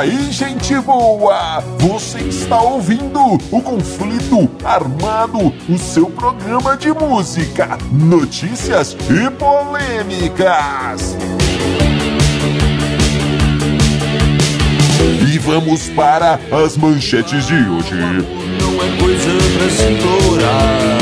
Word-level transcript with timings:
aí, 0.00 0.32
gente 0.32 0.74
boa! 0.80 1.62
Você 1.78 2.20
está 2.20 2.58
ouvindo 2.58 3.20
o 3.50 3.60
Conflito 3.60 4.50
Armado, 4.64 5.52
o 5.68 5.78
seu 5.78 6.06
programa 6.06 6.74
de 6.74 6.90
música, 6.90 7.76
notícias 7.92 8.96
e 9.10 9.30
polêmicas. 9.32 11.16
E 15.30 15.38
vamos 15.38 15.90
para 15.90 16.40
as 16.64 16.78
manchetes 16.78 17.46
de 17.46 17.54
hoje. 17.54 17.94
Não 17.94 18.82
é 18.82 18.96
coisa 18.98 19.30
pra 19.58 19.68
se 19.68 19.92
implorar. 19.92 21.00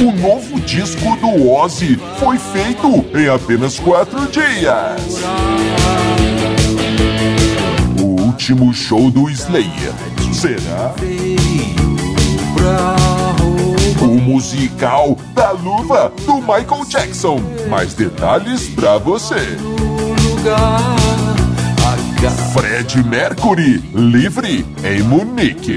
O 0.00 0.12
novo 0.12 0.60
disco 0.60 1.16
do 1.16 1.50
Ozzy 1.50 1.98
foi 2.20 2.38
feito 2.38 3.04
em 3.16 3.28
apenas 3.28 3.80
quatro 3.80 4.26
dias. 4.28 5.24
Último 8.48 8.72
show 8.72 9.10
do 9.10 9.28
Slayer 9.28 9.92
será 10.32 10.94
o 14.00 14.06
musical 14.06 15.18
da 15.34 15.50
luva 15.50 16.10
do 16.24 16.36
Michael 16.36 16.86
Jackson. 16.88 17.42
Mais 17.68 17.92
detalhes 17.92 18.68
pra 18.68 18.96
você. 18.96 19.58
Fred 22.54 23.04
Mercury, 23.04 23.84
livre 23.94 24.64
em 24.82 25.02
Munique. 25.02 25.76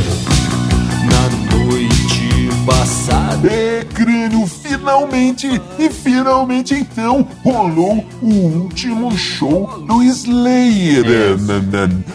É, 3.81 3.83
crânio, 3.83 4.45
finalmente, 4.45 5.47
e 5.79 5.89
finalmente 5.89 6.75
então, 6.75 7.27
rolou 7.43 8.05
o 8.21 8.27
último 8.27 9.11
show 9.17 9.79
do 9.87 10.03
Slayer. 10.03 11.03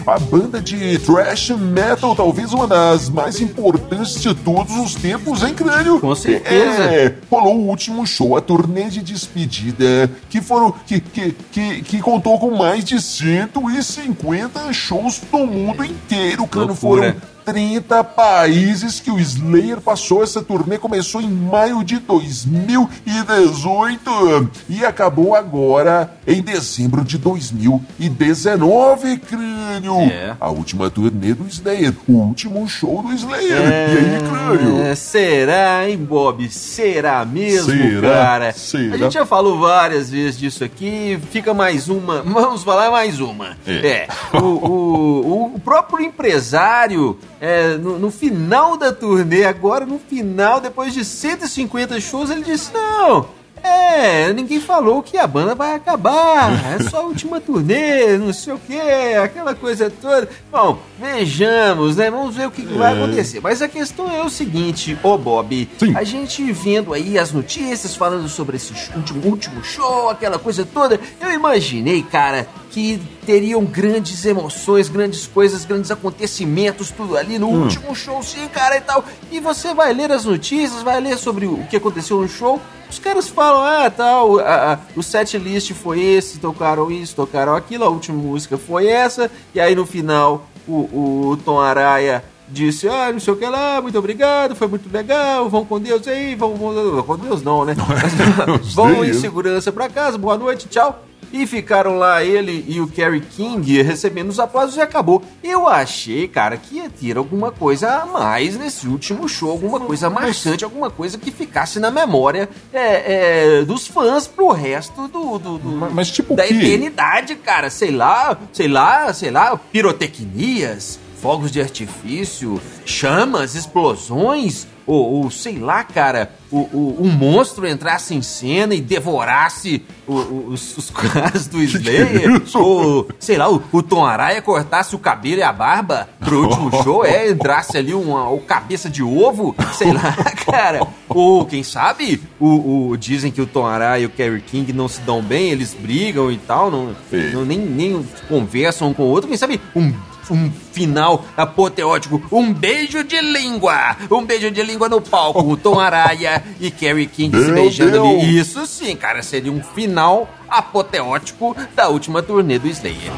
A 0.05 0.17
banda 0.17 0.61
de 0.61 0.97
thrash 0.99 1.49
metal, 1.49 2.15
talvez 2.15 2.53
uma 2.53 2.67
das 2.67 3.09
mais 3.09 3.41
importantes 3.41 4.21
de 4.21 4.33
todos 4.33 4.77
os 4.77 4.95
tempos, 4.95 5.43
hein, 5.43 5.53
crânio? 5.53 5.99
Com 5.99 6.15
certeza. 6.15 6.83
É, 6.83 7.13
rolou 7.29 7.57
o 7.57 7.67
último 7.67 8.07
show, 8.07 8.37
a 8.37 8.41
turnê 8.41 8.85
de 8.85 9.01
despedida, 9.01 10.09
que 10.29 10.39
foram. 10.39 10.71
que, 10.71 11.01
que, 11.01 11.35
que, 11.51 11.81
que 11.81 11.99
contou 11.99 12.39
com 12.39 12.55
mais 12.55 12.85
de 12.85 13.01
150 13.01 14.71
shows 14.71 15.21
no 15.33 15.45
mundo 15.45 15.83
inteiro, 15.83 16.47
crânio. 16.47 16.69
Loucura. 16.69 17.13
Foram 17.13 17.36
30 17.47 18.03
países 18.03 18.99
que 18.99 19.09
o 19.09 19.17
Slayer 19.17 19.79
passou. 19.79 20.21
Essa 20.21 20.41
turnê 20.41 20.77
começou 20.77 21.21
em 21.21 21.29
maio 21.29 21.81
de 21.81 21.97
2018 21.97 24.51
e 24.67 24.83
acabou 24.83 25.33
agora 25.33 26.11
em 26.27 26.41
dezembro 26.41 27.05
de 27.05 27.17
2019, 27.17 29.19
crânio. 29.19 29.95
É. 30.11 30.35
A 30.37 30.49
última 30.49 30.89
turnê 30.89 31.33
do 31.33 31.47
Slayer, 31.47 31.93
o 32.05 32.11
último 32.11 32.67
show 32.67 33.01
do 33.01 33.13
Slayer. 33.13 33.49
E 33.49 33.53
aí, 33.55 34.19
crânio? 34.27 34.81
É, 34.81 34.93
será, 34.93 35.89
hein, 35.89 35.97
Bob? 35.97 36.49
Será 36.49 37.23
mesmo, 37.23 37.71
Será? 37.71 38.09
cara? 38.09 38.51
Será? 38.51 38.95
A 38.95 38.97
gente 38.97 39.13
já 39.13 39.25
falou 39.25 39.57
várias 39.57 40.09
vezes 40.09 40.37
disso 40.37 40.65
aqui. 40.65 41.17
Fica 41.31 41.53
mais 41.53 41.87
uma. 41.87 42.23
Vamos 42.23 42.63
falar 42.63 42.91
mais 42.91 43.21
uma. 43.21 43.55
É. 43.65 44.09
O, 44.33 44.43
o, 44.43 45.55
o 45.55 45.59
próprio 45.61 46.05
empresário, 46.05 47.17
é, 47.39 47.75
no, 47.77 47.99
no 47.99 48.11
final 48.11 48.77
da 48.77 48.91
turnê, 48.91 49.45
agora 49.45 49.85
no 49.85 49.99
final, 49.99 50.59
depois 50.59 50.93
de 50.93 51.03
150 51.05 51.99
shows, 51.99 52.29
ele 52.29 52.43
disse: 52.43 52.71
Não. 52.73 53.35
É, 53.63 54.31
ninguém 54.33 54.61
falou 54.61 55.01
que 55.01 55.17
a 55.17 55.25
banda 55.25 55.55
vai 55.55 55.73
acabar. 55.75 56.51
É 56.79 56.83
só 56.89 56.97
a 56.97 57.01
última 57.01 57.41
turnê, 57.41 58.15
não 58.17 58.31
sei 58.31 58.53
o 58.53 58.59
que, 58.59 58.79
aquela 59.21 59.55
coisa 59.55 59.89
toda. 59.89 60.29
Bom, 60.51 60.79
vejamos, 60.99 61.95
né? 61.97 62.09
Vamos 62.09 62.35
ver 62.35 62.47
o 62.47 62.51
que, 62.51 62.61
que 62.61 62.73
vai 62.77 62.93
É. 62.93 62.97
acontecer. 63.03 63.39
Mas 63.41 63.61
a 63.61 63.67
questão 63.67 64.09
é 64.15 64.23
o 64.23 64.29
seguinte, 64.29 64.97
ô 65.03 65.17
Bob, 65.17 65.67
Sim. 65.79 65.95
a 65.97 66.03
gente 66.03 66.49
vendo 66.51 66.93
aí 66.93 67.17
as 67.17 67.31
notícias 67.31 67.95
falando 67.95 68.29
sobre 68.29 68.57
esse 68.57 68.73
último, 68.95 69.25
último 69.25 69.63
show, 69.63 70.09
aquela 70.09 70.37
coisa 70.37 70.65
toda, 70.65 70.99
eu 71.19 71.31
imaginei, 71.33 72.03
cara, 72.03 72.47
que 72.77 73.01
teriam 73.25 73.65
grandes 73.65 74.23
emoções, 74.23 74.87
grandes 74.87 75.25
coisas, 75.25 75.65
grandes 75.65 75.89
acontecimentos, 75.89 76.91
tudo 76.91 77.17
ali 77.17 77.39
no 77.39 77.47
último 77.63 77.95
show, 77.95 78.21
sim, 78.21 78.47
cara, 78.47 78.77
e 78.77 78.81
tal. 78.81 79.03
E 79.31 79.39
você 79.39 79.73
vai 79.73 79.91
ler 79.95 80.11
as 80.11 80.25
notícias, 80.25 80.83
vai 80.83 81.01
ler 81.01 81.17
sobre 81.17 81.47
o 81.47 81.65
que 81.71 81.75
aconteceu 81.77 82.21
no 82.21 82.29
show. 82.29 82.61
Os 82.87 82.99
caras 82.99 83.27
falam, 83.27 83.63
ah, 83.63 83.89
tal, 83.89 84.37
a- 84.39 84.73
a- 84.73 84.79
o 84.95 85.01
set 85.01 85.39
list 85.39 85.73
foi 85.73 85.99
esse, 85.99 86.37
tocaram 86.37 86.91
isso, 86.91 87.15
tocaram 87.15 87.55
aquilo, 87.55 87.83
a 87.83 87.89
última 87.89 88.21
música 88.21 88.59
foi 88.59 88.85
essa, 88.85 89.31
e 89.55 89.59
aí 89.59 89.73
no 89.73 89.87
final 89.87 90.47
o, 90.67 91.31
o 91.31 91.37
Tom 91.43 91.59
Araya 91.59 92.23
disse, 92.47 92.87
ah, 92.87 93.11
não 93.11 93.19
sei 93.19 93.33
o 93.33 93.37
que 93.37 93.45
lá, 93.47 93.81
muito 93.81 93.97
obrigado, 93.97 94.55
foi 94.55 94.67
muito 94.67 94.87
legal, 94.93 95.49
vão 95.49 95.65
com 95.65 95.79
Deus 95.79 96.07
aí, 96.07 96.35
vão, 96.35 96.53
vão 96.55 97.01
com 97.03 97.17
Deus 97.17 97.41
não, 97.41 97.65
né? 97.65 97.73
vão 98.75 99.03
em 99.03 99.13
segurança 99.13 99.71
pra 99.71 99.89
casa, 99.89 100.15
boa 100.15 100.37
noite, 100.37 100.67
tchau. 100.69 101.06
E 101.31 101.45
ficaram 101.45 101.97
lá 101.97 102.23
ele 102.23 102.63
e 102.69 102.79
o 102.79 102.87
Kerry 102.87 103.19
King 103.19 103.81
recebendo 103.81 104.29
os 104.29 104.39
aplausos 104.39 104.77
e 104.77 104.81
acabou. 104.81 105.21
Eu 105.43 105.67
achei, 105.67 106.25
cara, 106.25 106.55
que 106.55 106.77
ia 106.77 106.89
ter 106.89 107.17
alguma 107.17 107.51
coisa 107.51 107.89
a 108.01 108.05
mais 108.05 108.55
nesse 108.55 108.87
último 108.87 109.27
show, 109.27 109.51
alguma 109.51 109.77
coisa 109.77 110.09
marcante, 110.09 110.63
alguma 110.63 110.89
coisa 110.89 111.17
que 111.17 111.29
ficasse 111.29 111.81
na 111.81 111.91
memória 111.91 112.47
é, 112.73 113.57
é, 113.59 113.65
dos 113.65 113.85
fãs 113.87 114.25
pro 114.25 114.51
resto 114.53 115.07
do, 115.09 115.37
do- 115.37 115.57
do- 115.57 115.69
Mas- 115.69 115.93
mas 115.93 116.11
tipo 116.11 116.33
da 116.33 116.45
o 116.45 116.47
quê? 116.47 116.53
eternidade, 116.53 117.35
cara. 117.35 117.69
Sei 117.69 117.91
lá, 117.91 118.37
sei 118.53 118.69
lá, 118.69 119.11
sei 119.13 119.29
lá, 119.29 119.57
pirotecnias, 119.57 120.97
fogos 121.21 121.51
de 121.51 121.59
artifício, 121.61 122.61
chamas, 122.85 123.55
explosões, 123.55 124.67
ou, 124.85 125.23
ou 125.23 125.31
sei 125.31 125.57
lá, 125.59 125.83
cara, 125.83 126.31
o, 126.49 126.59
o- 126.59 126.97
um 127.01 127.09
monstro 127.09 127.67
entrasse 127.67 128.15
em 128.15 128.21
cena 128.21 128.73
e 128.73 128.79
devorasse 128.79 129.83
o- 130.07 130.13
o- 130.13 130.47
os, 130.49 130.77
os 130.77 130.89
caras 130.91 131.45
do 131.47 131.61
Slayer, 131.61 132.41
isso? 132.43 132.57
ou 132.57 133.09
sei 133.19 133.35
lá, 133.37 133.51
o, 133.51 133.61
o 133.73 133.83
Tom 133.83 134.05
Araya 134.05 134.41
cortasse 134.41 134.95
o 134.95 134.99
cabelo 134.99 135.39
e 135.39 135.43
a 135.43 135.51
barba 135.51 136.07
pro 136.19 136.43
último 136.47 136.83
show, 136.83 137.03
é, 137.03 137.29
entrasse 137.31 137.77
ali 137.77 137.93
uma, 137.93 138.29
o 138.29 138.39
cabeça 138.39 138.89
de 138.89 139.03
ovo, 139.03 139.53
sei 139.73 139.91
lá, 139.91 140.13
cara, 140.49 140.87
ou 141.09 141.45
quem 141.45 141.63
sabe, 141.63 142.21
o, 142.39 142.89
o- 142.91 142.97
dizem 142.97 143.29
que 143.31 143.41
o 143.41 143.45
Tom 143.47 143.65
Araya 143.65 144.03
e 144.03 144.05
o 144.05 144.09
Kerry 144.09 144.39
King 144.41 144.71
não 144.71 144.87
se 144.87 145.01
dão 145.01 145.21
bem, 145.21 145.49
eles 145.49 145.73
brigam 145.73 146.31
e 146.31 146.37
tal, 146.37 146.71
não, 146.71 146.95
não- 147.33 147.43
nem, 147.45 147.57
nem 147.59 148.07
conversam 148.29 148.89
um 148.89 148.93
com 148.93 149.03
o 149.03 149.07
outro, 149.07 149.27
quem 149.27 149.37
sabe 149.37 149.59
um 149.75 149.91
um 150.33 150.51
final 150.71 151.25
apoteótico, 151.35 152.21
um 152.31 152.53
beijo 152.53 153.03
de 153.03 153.19
língua, 153.21 153.95
um 154.11 154.23
beijo 154.25 154.51
de 154.51 154.61
língua 154.63 154.89
no 154.89 155.01
palco, 155.01 155.41
o 155.41 155.57
Tom 155.57 155.79
Araya 155.79 156.43
e 156.59 156.69
Kerry 156.71 157.07
King 157.07 157.37
se 157.37 157.45
Meu 157.45 157.55
beijando 157.63 157.91
Deus. 157.91 158.05
ali. 158.05 158.39
Isso 158.39 158.65
sim, 158.67 158.95
cara, 158.95 159.21
seria 159.21 159.51
um 159.51 159.63
final 159.63 160.29
apoteótico 160.49 161.55
da 161.75 161.87
última 161.89 162.21
turnê 162.21 162.57
do 162.59 162.67
Slayer. 162.67 163.11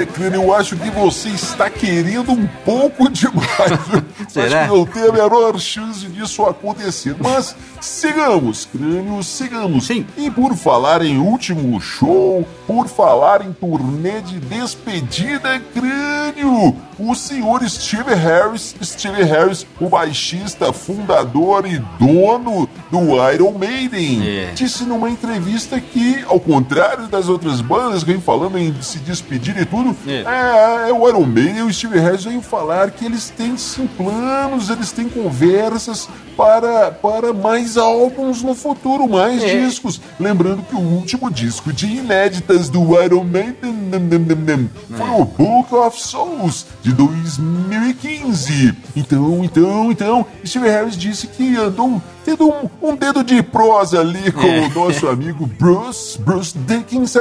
É, 0.00 0.04
crânio, 0.04 0.42
eu 0.42 0.54
acho 0.54 0.76
que 0.76 0.90
você 0.90 1.30
está 1.30 1.70
querendo 1.70 2.32
um 2.32 2.46
pouco 2.64 3.08
demais. 3.08 3.46
Será? 4.32 4.62
Acho 4.62 4.70
que 4.72 4.76
não 4.78 4.86
tem 4.86 5.02
a 5.08 5.12
menor 5.12 5.58
chance 5.58 6.06
disso 6.06 6.42
acontecer. 6.44 7.16
Mas 7.18 7.54
sigamos, 7.80 8.66
crânio, 8.66 9.22
sigamos. 9.22 9.86
Sim. 9.86 10.06
E 10.16 10.30
por 10.30 10.54
falar 10.54 11.02
em 11.02 11.18
último 11.18 11.80
show, 11.80 12.46
por 12.66 12.86
falar 12.88 13.44
em 13.44 13.52
turnê 13.52 14.20
de 14.20 14.38
despedida, 14.40 15.60
crânio, 15.74 16.76
o 16.98 17.14
senhor 17.14 17.66
Steve 17.68 18.14
Harris, 18.14 18.74
Steve 18.82 19.22
Harris, 19.22 19.66
o 19.80 19.88
baixista, 19.88 20.72
fundador 20.72 21.66
e 21.66 21.78
dono 21.98 22.68
do 22.90 23.00
Iron 23.32 23.52
Maiden, 23.52 24.22
É. 24.26 24.52
disse 24.54 24.84
numa 24.84 25.08
entrevista 25.08 25.80
que, 25.80 26.22
ao 26.26 26.38
contrário 26.38 27.06
das 27.08 27.28
outras 27.28 27.60
bandas 27.60 28.04
que 28.04 28.12
vem 28.12 28.20
falando 28.20 28.58
em 28.58 28.74
se 28.82 28.98
despedir 28.98 29.56
e 29.58 29.64
tudo. 29.64 29.96
É. 30.06 30.22
É, 30.26 30.88
é, 30.88 30.92
o 30.92 31.08
Iron 31.08 31.24
Maiden 31.26 31.58
e 31.58 31.62
o 31.62 31.72
Steve 31.72 31.98
Harris 31.98 32.24
vêm 32.24 32.42
falar 32.42 32.90
que 32.90 33.04
eles 33.04 33.30
têm 33.30 33.56
sim 33.56 33.86
planos, 33.96 34.19
eles 34.70 34.92
têm 34.92 35.08
conversas 35.08 36.08
para, 36.36 36.90
para 36.90 37.32
mais 37.32 37.76
álbuns 37.76 38.42
no 38.42 38.54
futuro, 38.54 39.08
mais 39.08 39.42
É. 39.42 39.60
discos. 39.66 40.00
Lembrando 40.18 40.62
que 40.62 40.74
o 40.74 40.78
último 40.80 41.30
disco 41.30 41.72
de 41.72 41.86
inéditas 41.86 42.68
do 42.68 42.80
Iron 43.02 43.24
Maiden 43.24 43.74
foi 44.96 45.08
o 45.08 45.24
Book 45.24 45.74
of 45.74 46.00
Souls 46.00 46.66
de 46.82 46.92
2015. 46.92 48.74
Então, 48.96 49.44
então, 49.44 49.90
então, 49.90 50.26
Steve 50.44 50.68
Harris 50.68 50.96
disse 50.96 51.26
que 51.26 51.56
andou 51.56 52.00
tendo 52.24 52.48
um, 52.48 52.68
um 52.82 52.96
dedo 52.96 53.24
de 53.24 53.42
prosa 53.42 54.00
ali 54.00 54.30
com 54.32 54.46
É. 54.46 54.66
o 54.66 54.74
nosso 54.74 55.08
amigo 55.08 55.46
Bruce, 55.46 56.18
Bruce 56.20 56.56
Dickinson, 56.56 57.20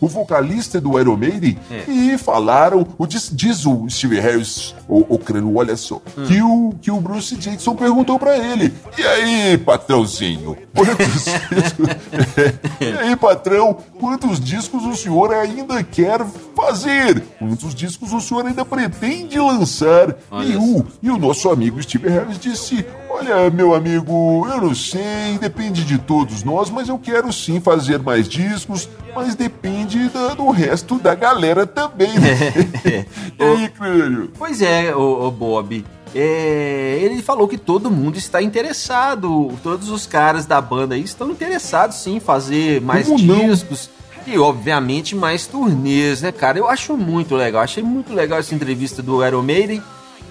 o 0.00 0.08
vocalista 0.08 0.80
do 0.80 0.98
Iron 0.98 1.16
Maiden, 1.16 1.58
É. 1.70 1.90
e 1.90 2.18
falaram, 2.18 2.86
o, 2.98 3.06
diz, 3.06 3.30
diz 3.32 3.66
o 3.66 3.86
Steve 3.88 4.18
Harris, 4.20 4.74
o, 4.88 5.14
o 5.14 5.18
crânio, 5.18 5.54
olha 5.56 5.76
só, 5.76 5.89
Hum. 5.96 6.26
que, 6.26 6.42
o, 6.42 6.74
que 6.80 6.90
o 6.90 7.00
Bruce 7.00 7.36
Dickinson 7.36 7.74
perguntou 7.74 8.18
pra 8.18 8.36
ele, 8.36 8.72
e 8.98 9.02
aí, 9.02 9.58
patrãozinho, 9.58 10.56
quantos 10.74 11.26
e 12.80 12.98
aí, 12.98 13.16
patrão, 13.16 13.76
quantos 13.98 14.40
discos 14.40 14.84
o 14.84 14.94
senhor 14.94 15.32
ainda 15.32 15.82
quer 15.82 16.24
fazer? 16.54 17.22
Quantos 17.38 17.74
discos 17.74 18.12
o 18.12 18.20
senhor 18.20 18.46
ainda 18.46 18.64
pretende 18.64 19.38
lançar? 19.38 20.16
Olha 20.30 20.46
E 20.46 20.56
o, 20.56 20.86
e 21.02 21.10
o 21.10 21.18
nosso 21.18 21.48
amigo 21.50 21.82
Steve 21.82 22.08
Harris 22.08 22.38
disse, 22.38 22.84
olha, 23.10 23.50
meu 23.50 23.74
amigo, 23.74 24.46
eu 24.48 24.60
não 24.62 24.74
sei, 24.74 25.36
depende 25.40 25.84
de 25.84 25.98
todos 25.98 26.42
nós, 26.44 26.70
mas 26.70 26.88
eu 26.88 26.98
quero 26.98 27.32
sim 27.32 27.60
fazer 27.60 27.98
mais 27.98 28.28
discos, 28.28 28.88
mas 29.14 29.34
depende 29.34 30.08
da- 30.08 30.34
do 30.34 30.50
resto 30.50 30.98
da 30.98 31.14
galera 31.14 31.66
também. 31.66 32.12
né? 32.18 33.04
e 33.38 33.42
aí, 33.42 33.68
crânio? 33.68 34.30
Pois 34.38 34.62
é, 34.62 34.94
o, 34.94 35.30
Bob. 35.30 35.84
É, 36.14 36.98
ele 37.02 37.22
falou 37.22 37.46
que 37.46 37.56
todo 37.56 37.88
mundo 37.90 38.16
está 38.18 38.42
interessado, 38.42 39.52
todos 39.62 39.90
os 39.90 40.06
caras 40.06 40.44
da 40.44 40.60
banda 40.60 40.96
aí 40.96 41.02
estão 41.04 41.30
interessados 41.30 41.98
sim 41.98 42.16
em 42.16 42.20
fazer 42.20 42.80
mais 42.80 43.06
Como 43.06 43.22
não? 43.24 43.46
discos 43.48 43.88
e 44.26 44.36
obviamente 44.36 45.14
mais 45.14 45.46
turnês, 45.46 46.20
né, 46.20 46.32
cara? 46.32 46.58
Eu 46.58 46.68
acho 46.68 46.96
muito 46.96 47.36
legal, 47.36 47.62
achei 47.62 47.82
muito 47.82 48.12
legal 48.12 48.40
essa 48.40 48.54
entrevista 48.54 49.00
do 49.02 49.24
Iron 49.24 49.42
Maiden, 49.42 49.80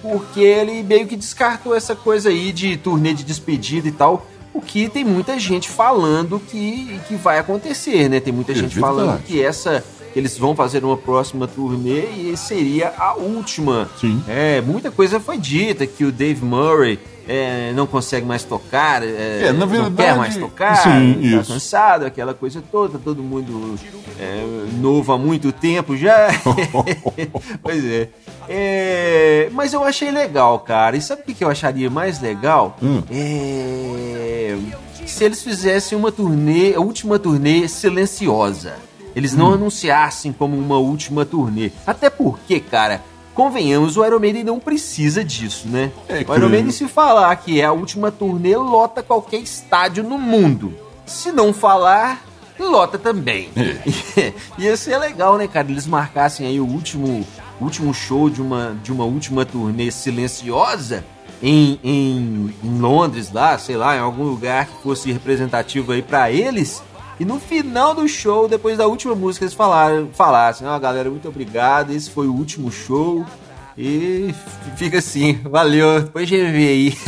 porque 0.02 0.40
ele 0.40 0.82
meio 0.82 1.06
que 1.06 1.16
descartou 1.16 1.74
essa 1.74 1.94
coisa 1.94 2.28
aí 2.28 2.52
de 2.52 2.76
turnê 2.76 3.12
de 3.12 3.24
despedida 3.24 3.88
e 3.88 3.92
tal, 3.92 4.26
o 4.52 4.60
que 4.60 4.88
tem 4.88 5.04
muita 5.04 5.38
gente 5.38 5.68
falando 5.68 6.40
que, 6.40 7.00
que 7.06 7.14
vai 7.14 7.38
acontecer, 7.38 8.08
né? 8.08 8.20
Tem 8.20 8.32
muita 8.32 8.52
É 8.52 8.54
gente 8.54 8.78
falando 8.78 9.22
que 9.22 9.42
essa 9.42 9.84
que 10.12 10.18
eles 10.18 10.36
vão 10.36 10.54
fazer 10.54 10.84
uma 10.84 10.96
próxima 10.96 11.46
turnê 11.46 12.04
e 12.10 12.36
seria 12.36 12.92
a 12.98 13.14
última. 13.14 13.88
Sim. 14.00 14.22
É, 14.28 14.60
muita 14.60 14.90
coisa 14.90 15.20
foi 15.20 15.38
dita 15.38 15.86
que 15.86 16.04
o 16.04 16.12
Dave 16.12 16.44
Murray 16.44 16.98
é, 17.28 17.72
não 17.74 17.86
consegue 17.86 18.26
mais 18.26 18.42
tocar, 18.42 19.02
é, 19.04 19.42
É, 19.42 19.52
na 19.52 19.64
não 19.64 19.68
quer 19.68 19.82
verdade, 19.82 20.18
mais 20.18 20.36
tocar, 20.36 20.76
sim, 20.76 21.14
tá 21.14 21.20
isso. 21.20 21.52
cansado, 21.52 22.04
aquela 22.04 22.34
coisa 22.34 22.60
toda, 22.72 22.98
todo 22.98 23.22
mundo 23.22 23.78
é, 24.18 24.42
novo 24.80 25.12
há 25.12 25.18
muito 25.18 25.52
tempo 25.52 25.96
já. 25.96 26.28
pois 27.62 27.84
é. 27.84 28.08
É, 28.48 29.48
Mas 29.52 29.72
eu 29.72 29.84
achei 29.84 30.10
legal, 30.10 30.58
cara. 30.60 30.96
E 30.96 31.00
sabe 31.00 31.22
o 31.22 31.24
que 31.24 31.34
que 31.34 31.44
eu 31.44 31.48
acharia 31.48 31.88
mais 31.88 32.20
legal? 32.20 32.76
Hum. 32.82 33.02
É, 33.10 34.56
se 35.06 35.22
eles 35.24 35.42
fizessem 35.42 35.96
uma 35.96 36.10
turnê, 36.10 36.74
a 36.74 36.80
última 36.80 37.18
turnê 37.18 37.68
silenciosa. 37.68 38.74
Eles 39.20 39.34
não 39.34 39.52
anunciassem 39.52 40.32
como 40.32 40.56
uma 40.56 40.78
última 40.78 41.26
turnê. 41.26 41.70
Até 41.86 42.08
porque, 42.08 42.58
cara, 42.58 43.02
convenhamos, 43.34 43.98
o 43.98 44.04
Iron 44.04 44.18
Maiden 44.18 44.44
não 44.44 44.58
precisa 44.58 45.22
disso, 45.22 45.68
né? 45.68 45.92
É, 46.08 46.24
o 46.26 46.34
Iron. 46.34 46.48
Maiden, 46.48 46.70
se 46.70 46.88
falar 46.88 47.36
que 47.36 47.60
é 47.60 47.66
a 47.66 47.72
última 47.72 48.10
turnê, 48.10 48.56
lota 48.56 49.02
qualquer 49.02 49.40
estádio 49.40 50.02
no 50.02 50.18
mundo. 50.18 50.74
Se 51.04 51.30
não 51.30 51.52
falar, 51.52 52.24
lota 52.58 52.96
também. 52.96 53.50
Ia 54.58 54.74
ser 54.74 54.96
legal, 54.96 55.36
né, 55.36 55.46
cara? 55.46 55.70
Eles 55.70 55.86
marcassem 55.86 56.46
aí 56.46 56.58
o 56.58 56.66
último, 56.66 57.26
último 57.60 57.92
show 57.92 58.30
de 58.30 58.40
uma, 58.40 58.74
de 58.82 58.90
uma 58.90 59.04
última 59.04 59.44
turnê 59.44 59.90
silenciosa 59.90 61.04
em, 61.42 61.78
em, 61.84 62.54
em 62.64 62.78
Londres, 62.78 63.30
lá, 63.30 63.58
sei 63.58 63.76
lá, 63.76 63.96
em 63.96 64.00
algum 64.00 64.24
lugar 64.24 64.64
que 64.64 64.82
fosse 64.82 65.12
representativo 65.12 65.92
aí 65.92 66.00
pra 66.00 66.32
eles. 66.32 66.82
E 67.20 67.24
no 67.26 67.38
final 67.38 67.94
do 67.94 68.08
show, 68.08 68.48
depois 68.48 68.78
da 68.78 68.86
última 68.86 69.14
música, 69.14 69.44
eles 69.44 69.52
falaram, 69.52 70.08
falassem, 70.10 70.66
ó, 70.66 70.78
galera, 70.78 71.10
muito 71.10 71.28
obrigado, 71.28 71.92
esse 71.92 72.08
foi 72.08 72.26
o 72.26 72.32
último 72.32 72.72
show. 72.72 73.26
E 73.76 74.34
fica 74.74 74.98
assim, 74.98 75.38
valeu, 75.44 76.00
depois 76.00 76.24
a 76.24 76.26
gente 76.26 76.50
vê 76.50 76.68
aí. 76.68 76.98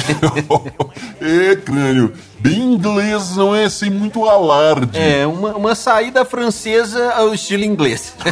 é, 1.19 1.57
crânio, 1.57 2.13
bem 2.39 2.75
inglês, 2.75 3.37
não 3.37 3.55
é 3.55 3.71
sem 3.71 3.89
muito 3.89 4.29
alarde. 4.29 4.99
É, 4.99 5.27
uma, 5.27 5.57
uma 5.57 5.75
saída 5.75 6.27
francesa 6.27 7.15
ao 7.15 7.33
estilo 7.33 7.65
inglês. 7.65 8.13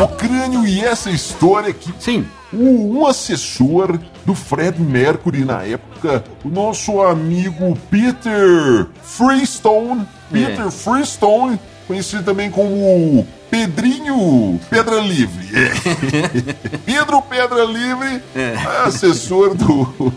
O 0.00 0.06
crânio 0.06 0.64
e 0.64 0.80
essa 0.80 1.10
história 1.10 1.72
que 1.72 1.92
Sim. 1.98 2.24
um 2.52 3.04
assessor 3.04 3.98
do 4.24 4.32
Fred 4.32 4.80
Mercury 4.80 5.44
na 5.44 5.62
época, 5.64 6.22
o 6.44 6.48
nosso 6.48 7.00
amigo 7.02 7.76
Peter 7.90 8.86
Freestone, 9.02 10.06
Peter 10.30 10.66
É. 10.66 10.70
Freestone, 10.70 11.58
conhecido 11.88 12.22
também 12.22 12.48
como 12.48 13.26
Pedrinho 13.50 14.60
Pedra 14.70 15.00
Livre. 15.00 15.48
É. 15.52 16.78
Pedro 16.86 17.20
Pedra 17.22 17.64
Livre, 17.64 18.22
assessor 18.86 19.54
do, 19.56 20.12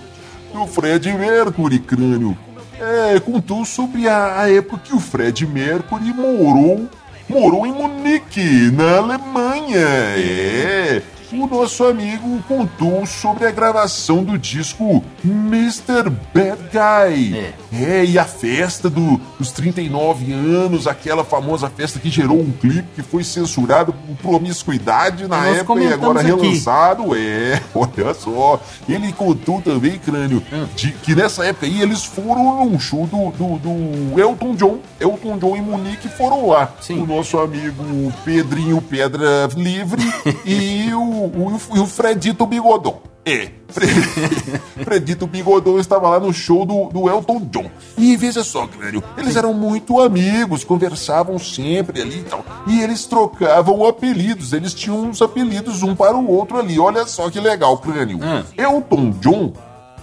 do 0.53 0.67
Fred 0.67 1.11
Mercury, 1.13 1.79
crânio. 1.79 2.37
É, 2.79 3.19
contou 3.19 3.65
sobre 3.65 4.07
a, 4.07 4.41
a 4.41 4.51
época 4.51 4.83
que 4.85 4.93
o 4.95 4.99
Fred 4.99 5.45
Mercury 5.47 6.13
morou 6.13 6.87
morou 7.31 7.65
em 7.65 7.71
Munique, 7.71 8.69
na 8.71 8.97
Alemanha. 8.97 9.87
É. 10.17 11.01
O 11.33 11.47
nosso 11.47 11.85
amigo 11.85 12.43
contou 12.45 13.05
sobre 13.05 13.47
a 13.47 13.51
gravação 13.51 14.21
do 14.21 14.37
disco 14.37 15.01
Mr. 15.23 16.09
Bad 16.33 16.61
Guy. 16.73 17.53
É, 17.73 18.03
e 18.03 18.19
a 18.19 18.25
festa 18.25 18.89
do- 18.89 19.19
dos 19.39 19.49
39 19.53 20.33
anos, 20.33 20.87
aquela 20.87 21.23
famosa 21.23 21.69
festa 21.69 21.99
que 21.99 22.09
gerou 22.09 22.37
um 22.37 22.51
clipe 22.51 22.85
que 22.95 23.01
foi 23.01 23.23
censurado 23.23 23.93
por 23.93 24.31
promiscuidade 24.31 25.25
na 25.25 25.37
Nós 25.41 25.57
época 25.59 25.79
e 25.81 25.93
agora 25.93 26.19
aqui. 26.19 26.27
relançado. 26.29 27.15
É, 27.15 27.61
olha 27.73 28.13
só. 28.13 28.59
Ele 28.89 29.13
contou 29.13 29.61
também, 29.61 29.97
crânio, 29.99 30.43
de 30.75 30.91
que 30.91 31.15
nessa 31.15 31.45
época 31.45 31.65
aí 31.65 31.81
eles 31.81 32.03
foram 32.03 32.65
num 32.65 32.77
show 32.77 33.07
do, 33.07 33.31
do, 33.31 33.57
do 33.57 34.19
Elton 34.19 34.53
John. 34.55 34.79
Elton 34.99 35.37
John 35.37 35.55
e 35.55 35.61
Munique 35.61 36.09
foram 36.09 36.47
lá. 36.49 36.73
Sim. 36.81 37.01
O 37.01 37.07
nosso 37.07 37.37
amigo 37.39 38.11
Pedrinho 38.25 38.81
Pedra 38.81 39.47
Livre 39.55 40.01
e 40.45 40.93
o, 40.93 41.20
o, 41.25 41.59
e 41.75 41.79
o 41.79 41.85
Fredito 41.85 42.45
Bigodon. 42.45 43.01
É, 43.23 43.49
Fre- 43.67 43.85
Fredito 44.83 45.27
Bigodon 45.27 45.77
estava 45.79 46.09
lá 46.09 46.19
no 46.19 46.33
show 46.33 46.65
do, 46.65 46.85
do 46.89 47.07
Elton 47.09 47.47
John. 47.51 47.69
E 47.97 48.15
veja 48.17 48.43
só, 48.43 48.65
crânio, 48.65 49.03
eles 49.17 49.35
eram 49.35 49.53
muito 49.53 50.01
amigos, 50.01 50.63
conversavam 50.63 51.37
sempre 51.37 52.01
ali 52.01 52.19
e 52.19 52.23
tal. 52.23 52.43
E 52.65 52.81
eles 52.81 53.05
trocavam 53.05 53.85
apelidos, 53.85 54.53
eles 54.53 54.73
tinham 54.73 55.01
uns 55.01 55.21
apelidos 55.21 55.83
um 55.83 55.95
para 55.95 56.17
o 56.17 56.27
outro 56.31 56.57
ali. 56.57 56.79
Olha 56.79 57.05
só 57.05 57.29
que 57.29 57.39
legal, 57.39 57.77
crânio. 57.77 58.19
Ah. 58.23 58.43
Elton 58.57 59.11
John, 59.21 59.53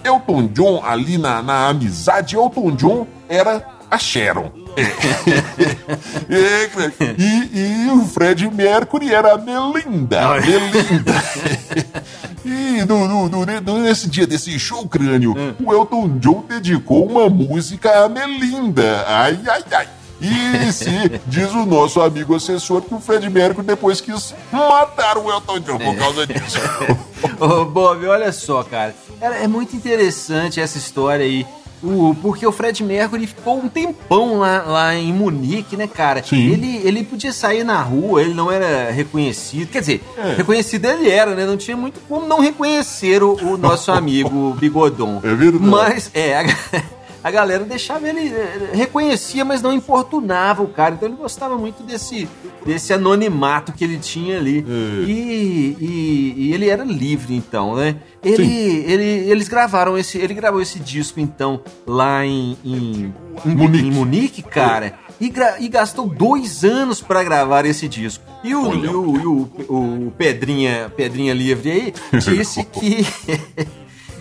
Elton 0.05 0.47
John 0.53 0.81
ali 0.85 1.19
na, 1.19 1.43
na 1.43 1.69
amizade, 1.69 2.37
Elton 2.37 2.71
John 2.77 3.07
era 3.29 3.67
a 3.91 3.99
Sharon. 3.99 4.53
É, 6.31 6.71
e, 7.19 7.87
e 7.87 7.91
o 7.91 8.05
Fred 8.07 8.49
Mercury 8.51 9.13
era 9.13 9.35
a 9.35 9.39
Melinda. 9.39 10.41
Melinda. 10.41 11.25
E 12.45 12.85
no, 12.85 13.29
no- 13.29 13.29
no- 13.29 13.79
nesse 13.81 14.09
dia 14.09 14.27
desse 14.27 14.59
show 14.59 14.87
crânio, 14.89 15.35
o 15.65 15.73
Elton 15.73 16.19
John 16.19 16.45
dedicou 16.49 17.07
uma 17.07 17.29
música 17.29 18.05
a 18.05 18.09
Melinda. 18.09 19.05
Ai, 19.07 19.39
ai, 19.49 19.65
ai. 19.73 19.89
E 20.21 20.73
se 20.73 20.89
diz 21.27 21.53
o 21.53 21.65
nosso 21.65 22.01
amigo 22.01 22.35
assessor 22.35 22.83
que 22.83 22.93
o 22.93 22.99
Fred 23.01 23.31
Mercury 23.31 23.65
depois 23.65 24.01
quis 24.01 24.35
matar 24.51 25.17
o 25.17 25.31
Elton 25.31 25.61
John 25.61 25.79
por 25.79 25.97
causa 25.97 26.27
disso. 26.27 26.59
Ô, 27.39 27.65
Bob, 27.65 28.05
olha 28.07 28.33
só, 28.33 28.65
cara. 28.65 28.95
É, 29.21 29.45
é 29.45 29.47
muito 29.49 29.77
interessante 29.77 30.61
essa 30.61 30.77
história 30.77 31.25
aí. 31.25 31.47
O, 31.83 32.15
porque 32.21 32.47
o 32.47 32.51
Fred 32.53 32.83
Mercury 32.83 33.27
ficou 33.27 33.59
um 33.59 33.69
tempão 33.69 34.39
lá, 34.39 34.63
lá 34.67 34.95
em 34.97 35.13
Munique, 35.13 35.77
né, 35.77 35.87
cara? 35.87 36.23
Sim. 36.25 36.51
Ele, 36.51 36.81
ele 36.85 37.05
podia 37.05 37.33
sair 37.33 37.63
na 37.65 37.81
rua, 37.81 38.21
ele 38.23 38.35
não 38.35 38.51
era 38.51 38.91
reconhecido. 38.91 39.69
Quer 39.71 39.81
dizer, 39.81 40.03
É. 40.17 40.35
reconhecido 40.35 40.85
ele 40.87 41.09
era, 41.09 41.35
né? 41.35 41.47
Não 41.47 41.57
tinha 41.57 41.77
muito 41.77 42.01
como 42.09 42.27
não 42.27 42.41
reconhecer 42.41 43.23
o, 43.23 43.35
o 43.35 43.57
nosso 43.57 43.91
amigo 43.93 44.55
Bigodon. 44.59 45.21
É 45.23 45.35
verdade. 45.35 45.65
Mas, 45.65 46.11
é, 46.15 46.39
a, 46.39 46.45
a 47.29 47.31
galera 47.31 47.65
deixava 47.65 48.09
ele, 48.09 48.29
eh, 48.29 48.71
reconhecia, 48.73 49.45
mas 49.45 49.61
não 49.63 49.73
importunava 49.73 50.63
o 50.63 50.69
cara. 50.69 50.95
Então 50.95 51.09
ele 51.09 51.17
gostava 51.19 51.57
muito 51.59 51.83
desse, 51.83 52.29
desse 52.65 52.93
anonimato 52.93 53.73
que 53.73 53.85
ele 53.85 53.99
tinha 53.99 54.39
ali. 54.39 54.65
É. 54.69 55.05
E, 55.09 55.77
e- 55.81 56.35
e 56.39 56.55
ele 56.55 56.69
era 56.69 56.83
livre, 56.85 57.35
então, 57.35 57.77
né? 57.77 57.97
Ele, 58.25 58.45
ele, 58.87 59.31
eles 59.31 59.47
gravaram 59.49 59.97
esse, 59.97 60.19
ele 60.19 60.35
gravou 60.35 60.61
esse 60.61 60.79
disco, 60.79 61.21
então, 61.21 61.61
lá 61.87 62.25
em, 62.25 62.57
em, 62.65 63.15
em 63.47 63.55
Munique. 63.55 63.87
em 63.87 63.91
Munique, 63.91 64.43
cara. 64.43 64.99
E, 65.21 65.33
e 65.61 65.69
gastou 65.69 66.07
dois 66.09 66.65
anos 66.65 67.01
pra 67.01 67.23
gravar 67.25 67.65
esse 67.67 67.89
disco. 67.89 68.25
E 68.45 68.55
o, 68.55 68.73
e 68.75 68.87
o, 68.89 69.51
o, 69.69 70.07
o 70.07 70.13
Pedrinha, 70.17 70.93
Pedrinha 70.97 71.35
Livre 71.35 71.71
aí 71.71 71.95
disse 72.21 72.65
que. 72.65 73.05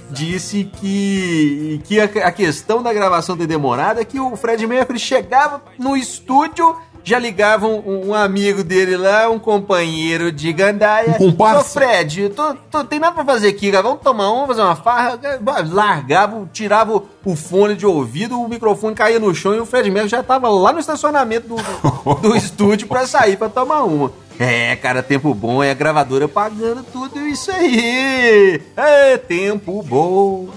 Disse 0.10 0.64
que, 0.80 1.82
que 1.86 2.00
a, 2.00 2.32
questão 2.32 2.82
da 2.82 2.94
gravação 2.94 3.36
ter 3.38 3.48
demorado 3.48 4.00
é 4.00 4.06
que 4.06 4.20
o 4.20 4.36
Fred 4.36 4.66
Mercury 4.66 5.00
chegava 5.00 5.62
no 5.78 5.96
estúdio, 5.96 6.76
já 7.04 7.18
ligava 7.20 7.68
um, 7.68 8.10
um 8.10 8.14
amigo 8.14 8.64
dele 8.64 8.98
lá, 8.98 9.30
um 9.30 9.40
companheiro 9.40 10.32
de 10.32 10.52
gandaia. 10.52 11.16
Um 11.20 11.32
comparsa. 11.32 11.60
Ô 11.62 11.64
Fred, 11.64 12.30
tô, 12.30 12.54
tô- 12.70 12.84
tem 12.84 13.00
nada 13.00 13.14
pra 13.16 13.24
fazer 13.24 13.48
aqui, 13.50 13.72
cara. 13.72 13.84
Vamos 13.84 14.02
tomar 14.02 14.30
um, 14.32 14.36
vamos 14.42 14.48
fazer 14.48 14.62
uma 14.62 14.76
farra. 14.76 15.20
Largava, 15.72 16.50
tirava 16.52 16.96
o- 17.26 17.36
fone 17.36 17.76
de 17.76 17.86
ouvido, 17.86 18.42
o 18.42 18.48
microfone 18.50 18.94
caía 18.96 19.20
no 19.20 19.34
chão 19.34 19.54
e 19.54 19.60
o 19.60 19.66
Fred 19.66 19.90
Mercury 19.90 20.10
já 20.10 20.24
tava 20.24 20.50
lá 20.50 20.74
no 20.74 20.80
estacionamento 20.80 21.48
do, 21.48 22.16
do 22.16 22.36
estúdio 22.36 22.88
pra 22.88 23.06
sair 23.08 23.38
pra 23.38 23.48
tomar 23.50 23.84
uma. 23.84 24.12
É, 24.40 24.76
cara, 24.76 25.02
tempo 25.02 25.34
bom 25.34 25.64
é 25.64 25.72
a 25.72 25.74
gravadora 25.74 26.28
pagando 26.28 26.84
tudo 26.92 27.20
isso 27.28 27.50
aí. 27.52 28.62
É 28.76 29.18
tempo 29.18 29.82
bom. 29.84 30.48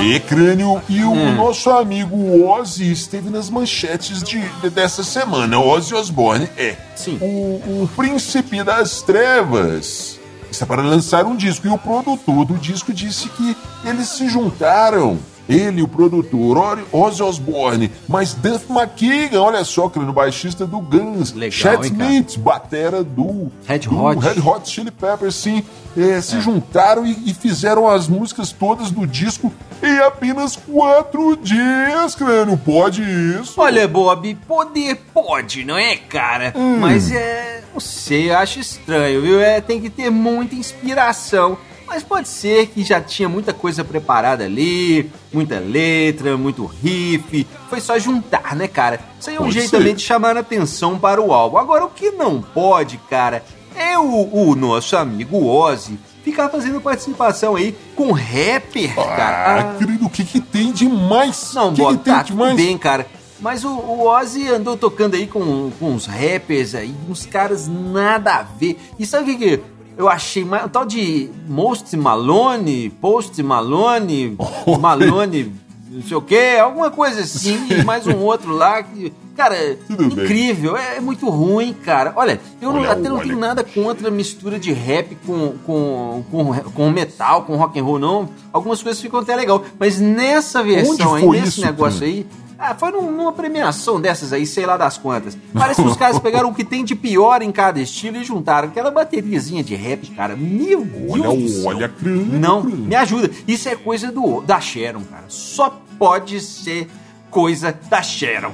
E 0.00 0.20
crânio, 0.20 0.80
e 0.88 1.02
o 1.02 1.12
Hum. 1.12 1.34
nosso 1.36 1.70
amigo 1.70 2.44
Ozzy 2.46 2.90
esteve 2.92 3.30
nas 3.30 3.48
manchetes 3.48 4.22
de, 4.22 4.40
de- 4.60 4.70
dessa 4.70 5.02
semana. 5.02 5.58
Ozzy 5.58 5.94
Osbourne 5.94 6.48
é 6.56 6.76
Sim. 6.94 7.18
o, 7.20 7.84
o 7.84 7.90
príncipe 7.96 8.62
das 8.62 9.00
trevas. 9.02 10.18
Está 10.50 10.66
para 10.66 10.82
lançar 10.82 11.24
um 11.24 11.34
disco 11.36 11.66
e 11.66 11.70
o 11.70 11.78
produtor 11.78 12.44
do 12.44 12.54
disco 12.54 12.92
disse 12.92 13.28
que 13.30 13.56
eles 13.84 14.08
se 14.08 14.28
juntaram. 14.28 15.18
Ele, 15.48 15.82
o 15.82 15.88
produtor, 15.88 16.80
Ozzy 16.92 17.22
Osbourne, 17.22 17.90
mas 18.08 18.34
Duff 18.34 18.66
McKagan, 18.70 19.40
olha 19.40 19.64
só, 19.64 19.88
crânio 19.88 20.12
baixista 20.12 20.66
do 20.66 20.80
Guns, 20.80 21.32
Legal, 21.32 21.50
Chad 21.52 21.84
hein? 21.84 21.92
Smith, 21.92 22.38
batera 22.38 23.04
do 23.04 23.50
Red 23.66 23.80
do 23.80 24.02
Hot. 24.02 24.20
Red 24.20 24.40
Hot 24.40 24.68
Chili 24.68 24.90
Peppers, 24.90 25.36
sim, 25.36 25.62
é, 25.96 26.20
se 26.20 26.40
juntaram 26.40 27.06
e, 27.06 27.16
e 27.26 27.34
fizeram 27.34 27.88
as 27.88 28.08
músicas 28.08 28.50
todas 28.50 28.90
do 28.90 29.06
disco 29.06 29.52
em 29.82 29.98
apenas 29.98 30.56
quatro 30.56 31.36
dias, 31.36 32.14
crânio. 32.14 32.56
Pode 32.56 33.02
isso? 33.02 33.60
Olha, 33.60 33.86
Bob, 33.86 34.34
poder 34.46 35.00
pode, 35.12 35.64
não 35.64 35.76
é, 35.76 35.96
cara? 35.96 36.52
Hum. 36.56 36.78
Mas 36.78 37.12
é. 37.12 37.62
Não 37.72 37.80
sei, 37.80 38.30
eu 38.30 38.38
acho 38.38 38.58
estranho, 38.58 39.20
viu? 39.20 39.40
É, 39.40 39.60
tem 39.60 39.80
que 39.80 39.90
ter 39.90 40.10
muita 40.10 40.54
inspiração. 40.54 41.58
Mas 41.86 42.02
pode 42.02 42.28
ser 42.28 42.66
que 42.66 42.82
já 42.82 43.00
tinha 43.00 43.28
muita 43.28 43.52
coisa 43.52 43.84
preparada 43.84 44.44
ali, 44.44 45.10
muita 45.32 45.58
letra, 45.58 46.36
muito 46.36 46.66
riff. 46.66 47.46
Foi 47.70 47.80
só 47.80 47.98
juntar, 47.98 48.56
né, 48.56 48.66
cara? 48.66 49.00
Isso 49.18 49.30
aí 49.30 49.36
é 49.36 49.38
um 49.38 49.44
Pode 49.44 49.54
jeito 49.54 49.70
ser. 49.70 49.78
também 49.78 49.94
de 49.94 50.02
chamar 50.02 50.36
a 50.36 50.40
atenção 50.40 50.98
para 50.98 51.20
o 51.20 51.32
álbum. 51.32 51.58
Agora, 51.58 51.84
o 51.84 51.90
que 51.90 52.10
não 52.10 52.42
pode, 52.42 52.98
cara, 53.08 53.44
é 53.74 53.96
o, 53.98 54.28
o 54.32 54.56
nosso 54.56 54.96
amigo 54.96 55.46
Ozzy 55.46 55.98
ficar 56.24 56.48
fazendo 56.48 56.80
participação 56.80 57.54
aí 57.54 57.76
com 57.94 58.10
rapper, 58.10 58.94
cara. 58.94 59.60
Ah, 59.60 59.78
querido, 59.78 60.06
o 60.06 60.10
que, 60.10 60.24
que 60.24 60.40
tem 60.40 60.72
de 60.72 60.88
mais? 60.88 61.52
Não, 61.54 61.72
que, 61.72 61.80
Bob, 61.80 61.98
que 61.98 62.04
tem 62.04 62.14
tá, 62.14 62.22
de 62.22 62.34
mais? 62.34 62.56
bem, 62.56 62.76
cara. 62.76 63.06
Mas 63.38 63.64
o, 63.64 63.68
o 63.68 64.08
Ozzy 64.08 64.48
andou 64.48 64.76
tocando 64.76 65.14
aí 65.14 65.26
com, 65.26 65.70
com 65.78 65.90
uns 65.90 66.06
rappers 66.06 66.74
aí, 66.74 66.92
uns 67.08 67.26
caras 67.26 67.68
nada 67.68 68.34
a 68.34 68.42
ver. 68.42 68.78
E 68.98 69.06
sabe 69.06 69.30
o 69.30 69.38
que, 69.38 69.56
que 69.56 69.75
eu 69.96 70.08
achei? 70.08 70.42
O 70.44 70.68
tal 70.68 70.84
de 70.84 71.28
Most 71.48 71.96
Malone, 71.96 72.90
Post 73.00 73.42
Malone, 73.42 74.36
Malone, 74.80 75.52
não 75.90 76.02
sei 76.02 76.16
o 76.16 76.20
que, 76.22 76.56
alguma 76.58 76.90
coisa 76.90 77.20
assim, 77.20 77.58
e 77.70 77.82
mais 77.84 78.06
um 78.06 78.18
outro 78.18 78.52
lá 78.52 78.82
que. 78.82 79.12
Cara, 79.36 79.76
Tudo 79.86 80.02
incrível, 80.04 80.78
é, 80.78 80.96
é 80.96 81.00
muito 81.00 81.28
ruim, 81.28 81.74
cara. 81.74 82.10
Olha, 82.16 82.40
eu 82.58 82.72
não- 82.72 82.80
Olha, 82.80 82.92
até 82.92 83.06
não 83.06 83.16
olha. 83.16 83.26
tenho 83.26 83.38
nada 83.38 83.62
contra 83.62 84.08
a 84.08 84.10
mistura 84.10 84.58
de 84.58 84.72
rap 84.72 85.14
com, 85.26 85.52
com, 85.66 86.24
com, 86.30 86.54
com 86.72 86.90
metal, 86.90 87.42
com 87.42 87.54
rock 87.54 87.78
and 87.78 87.84
roll, 87.84 87.98
não. 87.98 88.30
Algumas 88.50 88.82
coisas 88.82 88.98
ficam 88.98 89.20
até 89.20 89.36
legal. 89.36 89.62
Mas 89.78 90.00
nessa 90.00 90.62
versão 90.62 91.14
aí, 91.16 91.26
nesse 91.28 91.48
isso, 91.48 91.60
negócio 91.60 91.98
cara? 92.00 92.10
aí. 92.12 92.26
Ah, 92.58 92.74
foi 92.74 92.90
num- 92.90 93.10
numa 93.10 93.32
premiação 93.32 94.00
dessas 94.00 94.32
aí, 94.32 94.46
sei 94.46 94.64
lá 94.64 94.76
das 94.78 94.96
quantas. 94.96 95.36
Parece 95.52 95.82
que 95.82 95.88
os 95.88 95.96
caras 95.96 96.18
pegaram 96.18 96.48
o 96.48 96.54
que 96.54 96.64
tem 96.64 96.84
de 96.84 96.94
pior 96.94 97.42
em 97.42 97.52
cada 97.52 97.78
estilo 97.80 98.16
e 98.16 98.24
juntaram. 98.24 98.68
Aquela 98.68 98.90
bateriazinha 98.90 99.62
de 99.62 99.74
rap, 99.74 100.08
cara. 100.12 100.34
Meu 100.34 100.82
Deus 100.84 101.10
Olha, 101.20 101.36
do 101.36 101.48
céu. 101.48 101.66
olha, 101.66 101.88
crânio. 101.88 102.38
Não, 102.38 102.62
me 102.64 102.94
ajuda. 102.94 103.30
Isso 103.46 103.68
é 103.68 103.76
coisa 103.76 104.10
do, 104.10 104.40
da 104.40 104.58
Sharon, 104.58 105.02
cara. 105.02 105.24
Só 105.28 105.78
pode 105.98 106.40
ser 106.40 106.88
coisa 107.30 107.74
da 107.90 108.02
Sharon. 108.02 108.52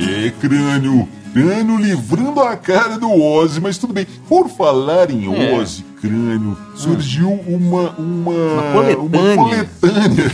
É, 0.00 0.30
crânio. 0.40 1.08
Crânio 1.32 1.76
livrando 1.78 2.40
a 2.40 2.56
cara 2.56 2.98
do 2.98 3.10
Ozzy, 3.10 3.60
mas 3.60 3.78
tudo 3.78 3.92
bem. 3.94 4.06
Por 4.28 4.48
falar 4.48 5.10
em 5.10 5.32
É. 5.34 5.54
Ozzy, 5.58 5.84
crânio, 6.02 6.58
surgiu 6.74 7.30
uma. 7.46 7.90
Uma, 7.98 8.72
coletânea. 8.72 8.98
uma 8.98 9.36
coletânea 9.36 10.32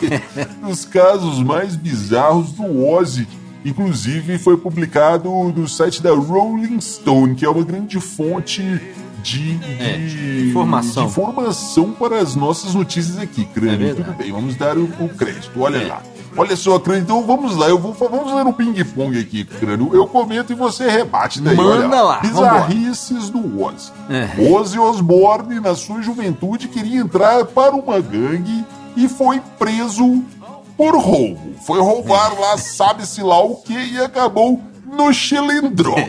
dos 0.66 0.84
casos 0.84 1.38
mais 1.42 1.76
bizarros 1.76 2.52
do 2.52 2.84
Ozzy. 2.88 3.28
Inclusive 3.64 4.38
foi 4.38 4.56
publicado 4.56 5.28
no 5.54 5.68
site 5.68 6.02
da 6.02 6.10
Rolling 6.14 6.80
Stone, 6.80 7.34
que 7.34 7.44
é 7.44 7.48
uma 7.50 7.62
grande 7.62 8.00
fonte 8.00 8.62
de, 9.22 9.58
É, 9.78 9.98
de- 9.98 10.48
informação. 10.48 11.04
de 11.04 11.10
informação 11.10 11.92
para 11.92 12.18
as 12.20 12.34
nossas 12.34 12.74
notícias 12.74 13.18
aqui, 13.18 13.42
É 13.42 13.44
crânio. 13.54 13.78
verdade. 13.78 14.02
Tudo 14.08 14.16
bem, 14.16 14.32
vamos 14.32 14.56
dar 14.56 14.78
o, 14.78 14.84
o 14.98 15.08
crédito. 15.10 15.50
Olha 15.60 15.76
É. 15.76 15.86
lá. 15.88 16.02
Olha 16.36 16.56
só, 16.56 16.78
crânio, 16.78 17.02
então 17.02 17.26
vamos 17.26 17.56
lá, 17.56 17.68
eu 17.68 17.78
vou 17.78 17.92
vamos 17.92 18.30
fazer 18.30 18.46
um 18.46 18.52
ping-pong 18.52 19.18
aqui, 19.18 19.44
crânio. 19.44 19.90
Eu 19.92 20.06
comento 20.06 20.52
e 20.52 20.54
você 20.54 20.88
rebate 20.88 21.40
daí. 21.40 21.56
Manda 21.56 21.86
olha 21.86 22.02
lá, 22.02 22.20
Bizarrices 22.20 23.30
do 23.30 23.62
Ozzy. 23.62 23.92
É. 24.08 24.50
Ozzy 24.50 24.78
Osbourne, 24.78 25.60
na 25.60 25.74
sua 25.74 26.00
juventude, 26.02 26.68
queria 26.68 27.00
entrar 27.00 27.44
para 27.46 27.74
uma 27.74 28.00
gangue 28.00 28.64
e 28.96 29.08
foi 29.08 29.40
preso 29.58 30.22
por 30.76 30.96
roubo. 30.96 31.54
Foi 31.66 31.80
roubar 31.80 32.38
lá, 32.40 32.56
sabe-se 32.56 33.22
lá 33.22 33.42
o 33.42 33.56
que, 33.56 33.74
e 33.74 33.98
acabou 33.98 34.60
no 34.90 35.12
chilindró. 35.12 35.94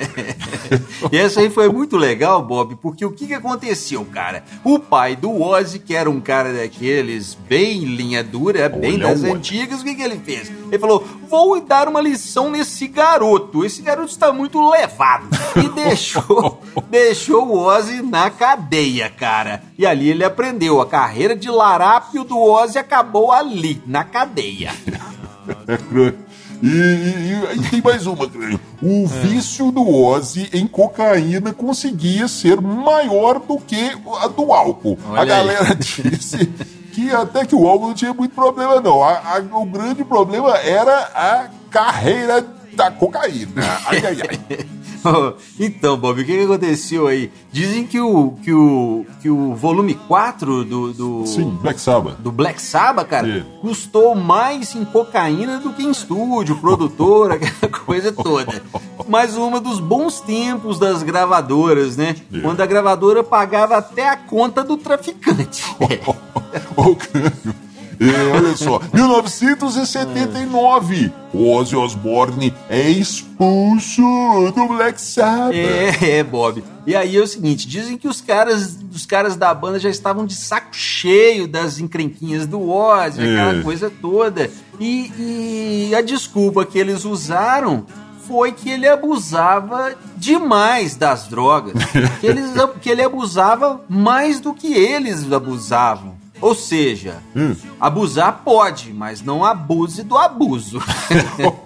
E 1.11 1.17
essa 1.17 1.41
aí 1.41 1.49
foi 1.49 1.67
muito 1.67 1.97
legal, 1.97 2.41
Bob, 2.41 2.77
porque 2.81 3.03
o 3.03 3.11
que, 3.11 3.27
que 3.27 3.33
aconteceu, 3.33 4.05
cara? 4.05 4.43
O 4.63 4.79
pai 4.79 5.15
do 5.15 5.41
Ozzy, 5.41 5.79
que 5.79 5.93
era 5.93 6.09
um 6.09 6.21
cara 6.21 6.53
daqueles 6.53 7.33
bem 7.33 7.79
linha 7.79 8.23
dura, 8.23 8.69
bem 8.69 8.93
Olha, 8.93 9.07
das 9.07 9.23
antigas, 9.23 9.81
o 9.81 9.83
que, 9.83 9.95
que 9.95 10.01
ele 10.01 10.17
fez? 10.23 10.49
Ele 10.49 10.79
falou: 10.79 11.05
vou 11.27 11.59
dar 11.59 11.87
uma 11.87 11.99
lição 11.99 12.49
nesse 12.49 12.87
garoto. 12.87 13.65
Esse 13.65 13.81
garoto 13.81 14.11
está 14.11 14.31
muito 14.31 14.69
levado. 14.69 15.27
E 15.57 15.67
deixou, 15.75 16.61
deixou 16.89 17.47
o 17.47 17.57
Ozzy 17.57 18.01
na 18.01 18.29
cadeia, 18.29 19.09
cara. 19.09 19.63
E 19.77 19.85
ali 19.85 20.09
ele 20.09 20.23
aprendeu. 20.23 20.79
A 20.79 20.85
carreira 20.85 21.35
de 21.35 21.49
larápio 21.49 22.23
do 22.23 22.39
Ozzy 22.39 22.77
acabou 22.77 23.31
ali, 23.31 23.81
na 23.85 24.03
cadeia. 24.03 24.71
É. 25.67 26.30
E, 26.61 26.67
e- 26.67 27.57
e 27.57 27.69
tem 27.69 27.81
mais 27.81 28.05
uma. 28.07 28.29
O 28.81 29.07
vício 29.07 29.71
do 29.71 29.87
Ozzy 29.89 30.49
em 30.53 30.67
cocaína 30.67 31.53
conseguia 31.53 32.27
ser 32.27 32.61
maior 32.61 33.39
do 33.39 33.57
que 33.57 33.91
a 34.21 34.27
do 34.27 34.53
álcool. 34.53 34.97
Olha 35.09 35.21
a 35.21 35.25
galera 35.25 35.75
disse 35.75 36.45
que 36.93 37.09
até 37.11 37.45
que 37.45 37.55
o 37.55 37.67
álcool 37.67 37.87
não 37.87 37.93
tinha 37.93 38.13
muito 38.13 38.35
problema, 38.35 38.79
não. 38.81 39.03
A- 39.03 39.37
a- 39.37 39.57
o 39.57 39.65
grande 39.65 40.03
problema 40.03 40.55
era 40.57 40.97
a 41.15 41.49
carreira 41.69 42.45
da 42.75 42.91
cocaína. 42.91 43.61
Ai, 43.87 44.01
ai, 44.05 44.17
ai. 44.29 44.65
então, 45.59 45.97
Bob, 45.97 46.21
o 46.21 46.25
que, 46.25 46.37
que 46.37 46.43
aconteceu 46.43 47.07
aí? 47.07 47.31
Dizem 47.51 47.85
que 47.85 47.99
o, 47.99 48.33
que 48.43 48.53
o, 48.53 49.05
que 49.21 49.29
o 49.29 49.55
volume 49.55 49.95
4 49.95 50.63
do, 50.63 50.93
do, 50.93 51.25
Sim, 51.25 51.57
Black 51.61 51.79
Sabbath. 51.79 52.17
do 52.19 52.31
Black 52.31 52.61
Sabbath, 52.61 53.07
cara, 53.07 53.45
custou 53.61 54.15
mais 54.15 54.75
em 54.75 54.85
cocaína 54.85 55.59
do 55.59 55.73
que 55.73 55.83
em 55.83 55.91
estúdio, 55.91 56.57
produtor, 56.57 57.31
aquela 57.33 57.71
coisa 57.71 58.11
toda. 58.11 58.61
Mas 59.07 59.35
uma 59.35 59.59
dos 59.59 59.79
bons 59.79 60.21
tempos 60.21 60.79
das 60.79 61.03
gravadoras, 61.03 61.97
né? 61.97 62.15
Quando 62.41 62.61
a 62.61 62.65
gravadora 62.65 63.23
pagava 63.23 63.77
até 63.77 64.07
a 64.07 64.15
conta 64.15 64.63
do 64.63 64.77
traficante. 64.77 65.63
Ô, 66.75 66.95
crânio. 66.95 67.70
É, 68.01 68.35
olha 68.35 68.57
só, 68.57 68.81
1979, 68.93 71.11
Ozzy 71.33 71.75
Osbourne 71.75 72.53
é 72.69 72.89
expulso 72.89 74.01
do 74.55 74.67
Black 74.69 74.99
Sabbath. 74.99 75.53
É, 75.55 76.17
é, 76.17 76.23
Bob. 76.23 76.63
E 76.87 76.95
aí 76.95 77.15
é 77.15 77.21
o 77.21 77.27
seguinte, 77.27 77.67
dizem 77.67 77.97
que 77.97 78.07
os 78.07 78.19
caras, 78.19 78.79
os 78.91 79.05
caras 79.05 79.35
da 79.35 79.53
banda 79.53 79.79
já 79.79 79.89
estavam 79.89 80.25
de 80.25 80.35
saco 80.35 80.75
cheio 80.75 81.47
das 81.47 81.79
encrenquinhas 81.79 82.47
do 82.47 82.69
Ozzy, 82.69 83.21
aquela 83.21 83.59
É. 83.59 83.61
coisa 83.61 83.91
toda. 84.01 84.49
E, 84.79 85.87
e 85.89 85.95
a 85.95 86.01
desculpa 86.01 86.65
que 86.65 86.79
eles 86.79 87.05
usaram 87.05 87.85
foi 88.27 88.51
que 88.51 88.69
ele 88.69 88.87
abusava 88.87 89.93
demais 90.17 90.95
das 90.95 91.27
drogas. 91.27 91.73
que, 92.19 92.25
eles, 92.27 92.51
que 92.81 92.89
ele 92.89 93.03
abusava 93.03 93.81
mais 93.87 94.39
do 94.39 94.53
que 94.53 94.73
eles 94.73 95.31
abusavam. 95.31 96.19
Ou 96.41 96.55
seja, 96.55 97.17
Hum. 97.35 97.55
abusar 97.79 98.41
pode, 98.43 98.91
mas 98.91 99.21
não 99.21 99.45
abuse 99.45 100.03
do 100.03 100.17
abuso. 100.17 100.79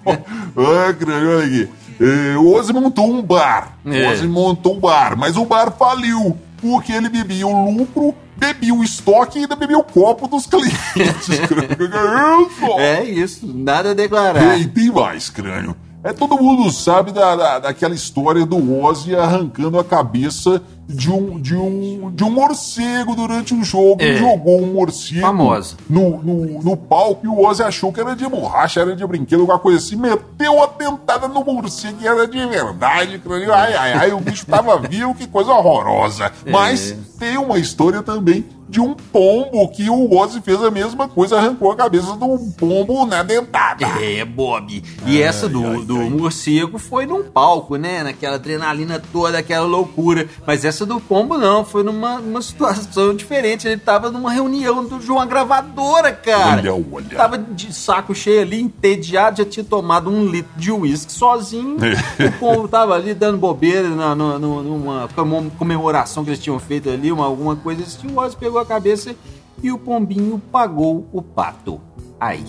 ah, 0.06 0.92
crânio, 0.92 1.36
olha 1.38 1.46
aqui. 1.46 1.68
É, 1.98 2.36
o 2.36 2.52
Ozzy 2.52 2.72
montou 2.72 3.10
um 3.10 3.22
bar. 3.22 3.78
É. 3.86 4.06
O 4.06 4.12
Ozzy 4.12 4.28
montou 4.28 4.76
um 4.76 4.80
bar, 4.80 5.16
mas 5.16 5.36
o 5.36 5.44
bar 5.46 5.72
faliu. 5.72 6.36
Porque 6.60 6.92
ele 6.92 7.08
bebia 7.08 7.46
o 7.46 7.70
lucro, 7.70 8.14
bebia 8.36 8.74
o 8.74 8.82
estoque 8.82 9.38
e 9.38 9.42
ainda 9.42 9.56
bebia 9.56 9.78
o 9.78 9.84
copo 9.84 10.26
dos 10.26 10.46
clientes. 10.46 11.38
crânio. 11.48 12.50
É 12.78 13.04
isso, 13.04 13.46
nada 13.46 13.90
a 13.90 13.94
declarar. 13.94 14.58
E 14.58 14.66
tem 14.66 14.90
mais, 14.90 15.30
crânio. 15.30 15.76
É, 16.06 16.12
todo 16.12 16.40
mundo 16.40 16.70
sabe 16.70 17.10
da, 17.10 17.34
da- 17.34 17.58
daquela 17.58 17.94
história 17.94 18.46
do 18.46 18.80
Ozzy 18.80 19.14
arrancando 19.16 19.78
a 19.78 19.84
cabeça 19.84 20.62
de 20.88 21.10
um, 21.10 21.40
de 21.40 21.56
um, 21.56 22.12
de 22.14 22.22
um 22.22 22.30
morcego 22.30 23.16
durante 23.16 23.52
um 23.52 23.64
jogo. 23.64 23.96
É. 24.00 24.06
Ele 24.10 24.18
jogou 24.18 24.62
um 24.62 24.72
morcego 24.72 25.20
Famosa. 25.20 25.76
No, 25.90 26.22
no, 26.22 26.62
no 26.62 26.76
palco 26.76 27.26
e 27.26 27.28
o 27.28 27.44
Ozzy 27.44 27.64
achou 27.64 27.92
que 27.92 28.00
era 28.00 28.14
de 28.14 28.24
borracha, 28.28 28.80
era 28.82 28.94
de 28.94 29.04
brinquedo, 29.04 29.40
alguma 29.40 29.58
coisa 29.58 29.78
assim. 29.78 29.96
Meteu 29.96 30.62
a 30.62 30.68
tentada 30.68 31.26
no 31.26 31.42
morcego 31.44 31.98
e 32.00 32.06
era 32.06 32.26
de 32.28 32.38
verdade. 32.46 33.20
Ai, 33.52 33.74
ai, 33.74 33.92
ai, 33.94 34.12
o 34.12 34.20
bicho 34.20 34.46
tava 34.46 34.78
vivo, 34.78 35.12
que 35.14 35.26
coisa 35.26 35.50
horrorosa. 35.52 36.30
É. 36.46 36.50
Mas 36.52 36.94
tem 37.18 37.36
uma 37.36 37.58
história 37.58 38.02
também 38.02 38.44
de 38.68 38.80
um 38.80 38.94
pombo 38.94 39.68
que 39.68 39.88
o 39.88 40.12
Ozzy 40.16 40.40
fez 40.40 40.62
a 40.62 40.70
mesma 40.70 41.08
coisa, 41.08 41.36
arrancou 41.38 41.70
a 41.70 41.76
cabeça 41.76 42.16
de 42.16 42.24
um 42.24 42.50
pombo 42.52 43.06
na 43.06 43.22
dentada. 43.22 43.86
É, 44.02 44.24
Bob. 44.24 44.82
E 45.06 45.20
essa 45.22 45.48
do, 45.48 45.64
ai, 45.64 45.84
do 45.84 45.98
ai. 46.00 46.10
morcego 46.10 46.78
foi 46.78 47.06
num 47.06 47.22
palco, 47.24 47.76
né? 47.76 48.02
Naquela 48.02 48.34
adrenalina 48.36 49.00
toda, 49.12 49.38
aquela 49.38 49.66
loucura. 49.66 50.28
Mas 50.46 50.64
essa 50.64 50.84
do 50.84 51.00
pombo 51.00 51.38
não, 51.38 51.64
foi 51.64 51.82
numa, 51.82 52.18
numa 52.18 52.42
situação 52.42 53.14
diferente. 53.14 53.66
Ele 53.68 53.76
tava 53.80 54.10
numa 54.10 54.32
reunião 54.32 54.84
do, 54.84 54.98
de 54.98 55.10
uma 55.10 55.24
gravadora, 55.26 56.12
cara. 56.12 56.56
Olha, 56.72 56.74
olha. 56.92 57.16
Tava 57.16 57.38
de 57.38 57.72
saco 57.72 58.14
cheio 58.14 58.42
ali, 58.42 58.60
entediado, 58.60 59.38
já 59.38 59.44
tinha 59.44 59.64
tomado 59.64 60.10
um 60.10 60.26
litro 60.26 60.50
de 60.56 60.72
uísque 60.72 61.12
sozinho. 61.12 61.76
o 61.76 62.38
pombo 62.38 62.66
tava 62.68 62.94
ali 62.94 63.14
dando 63.14 63.38
bobeira 63.38 63.88
na, 63.88 64.14
na- 64.14 64.38
nu- 64.38 64.62
numa 64.62 65.08
comem- 65.14 65.50
comemoração 65.56 66.24
que 66.24 66.30
eles 66.30 66.40
tinham 66.42 66.58
feito 66.58 66.90
ali, 66.90 67.12
uma, 67.12 67.24
alguma 67.26 67.54
coisa 67.56 67.82
assim. 67.82 68.08
O 68.08 68.18
Ozzy 68.18 68.36
pegou 68.36 68.55
a 68.58 68.66
cabeça 68.66 69.14
e 69.62 69.72
o 69.72 69.78
pombinho 69.78 70.40
pagou 70.50 71.06
o 71.12 71.22
pato. 71.22 71.80
Aí. 72.20 72.44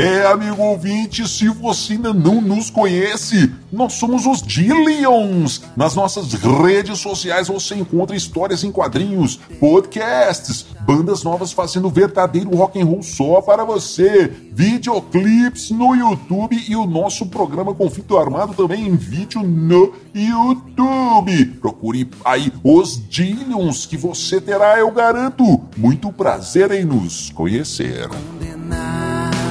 É, 0.00 0.24
amigo 0.24 0.62
ouvinte, 0.62 1.28
se 1.28 1.46
você 1.50 1.92
ainda 1.92 2.14
não 2.14 2.40
nos 2.40 2.70
conhece, 2.70 3.52
nós 3.70 3.92
somos 3.92 4.24
os 4.24 4.40
Dillions. 4.40 5.60
Nas 5.76 5.94
nossas 5.94 6.32
redes 6.32 7.00
sociais 7.00 7.48
você 7.48 7.74
encontra 7.74 8.16
histórias 8.16 8.64
em 8.64 8.72
quadrinhos, 8.72 9.38
podcasts, 9.60 10.64
bandas 10.86 11.22
novas 11.22 11.52
fazendo 11.52 11.90
verdadeiro 11.90 12.48
rock 12.56 12.80
and 12.80 12.86
roll 12.86 13.02
só 13.02 13.42
para 13.42 13.62
você, 13.62 14.32
videoclips 14.54 15.70
no 15.70 15.94
YouTube 15.94 16.58
e 16.66 16.74
o 16.74 16.86
nosso 16.86 17.26
programa 17.26 17.74
Conflito 17.74 18.16
Armado 18.16 18.54
também 18.54 18.88
em 18.88 18.96
vídeo 18.96 19.42
no 19.42 19.92
YouTube. 20.14 21.44
Procure 21.60 22.08
aí 22.24 22.50
os 22.64 23.06
Dillions 23.06 23.84
que 23.84 23.98
você 23.98 24.40
terá, 24.40 24.78
eu 24.78 24.90
garanto, 24.90 25.60
muito 25.76 26.10
prazer 26.10 26.70
em 26.70 26.86
nos 26.86 27.28
conhecer. 27.28 28.08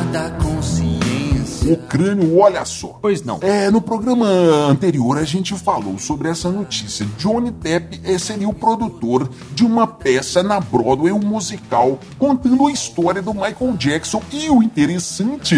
Condenada 0.10 0.32
consciência. 0.44 1.72
O 1.72 1.78
crânio, 1.78 2.39
olha 2.39 2.66
só. 2.66 2.98
Pois 3.00 3.24
não. 3.24 3.38
É, 3.42 3.70
no 3.70 3.80
programa 3.80 4.25
anterior 4.68 5.20
a 5.20 5.24
gente 5.24 5.54
falou 5.54 6.00
sobre 6.00 6.30
essa 6.30 6.50
notícia. 6.50 7.06
Johnny 7.18 7.51
Depp 7.51 8.02
eh, 8.04 8.17
seria 8.17 8.50
o 8.50 8.54
produtor 8.54 9.30
de 9.54 9.63
uma 9.63 9.86
peça 9.86 10.41
na 10.41 10.60
Broadway, 10.60 11.12
um 11.12 11.19
musical, 11.19 12.00
contando 12.17 12.65
a 12.65 12.72
história 12.72 13.22
do 13.22 13.34
Michael 13.34 13.78
Jackson. 13.78 14.22
E 14.32 14.50
o 14.50 14.63
interessante 14.63 15.56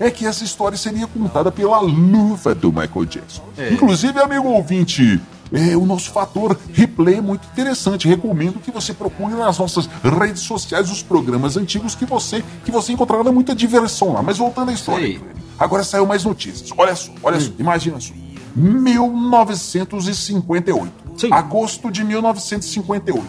é, 0.00 0.06
é 0.06 0.10
que 0.10 0.24
essa 0.26 0.44
história 0.44 0.78
seria 0.78 1.06
contada 1.06 1.52
pela 1.52 1.78
luva 1.80 2.54
do 2.54 2.72
Michael 2.72 3.04
Jackson. 3.04 3.42
Inclusive, 3.70 4.18
amigo 4.18 4.48
ouvinte, 4.48 5.20
é, 5.52 5.76
o 5.76 5.84
nosso 5.86 6.10
fator 6.10 6.58
replay 6.72 7.16
é 7.16 7.20
muito 7.20 7.46
interessante. 7.52 8.08
Recomendo 8.08 8.60
que 8.60 8.70
você 8.70 8.94
procure 8.94 9.34
nas 9.34 9.58
nossas 9.58 9.88
redes 10.02 10.42
sociais 10.42 10.90
os 10.90 11.02
programas 11.02 11.56
antigos 11.56 11.94
que 11.94 12.04
você 12.04 12.44
que 12.64 12.70
você 12.70 12.92
encontrará 12.92 13.30
muita 13.30 13.54
diversão 13.54 14.12
lá. 14.12 14.22
Mas 14.22 14.38
voltando 14.38 14.70
à 14.70 14.72
história. 14.72 15.06
Clênio, 15.06 15.26
agora 15.58 15.84
saiu 15.84 16.06
mais 16.06 16.24
notícias. 16.24 16.70
Olha 16.76 16.96
só, 16.96 17.12
olha 17.22 17.40
só, 17.40 17.52
imagina 17.58 18.00
só. 18.00 18.12
1958. 18.56 20.92
Sim. 21.16 21.32
Agosto 21.32 21.90
de 21.90 22.04
1958. 22.04 23.24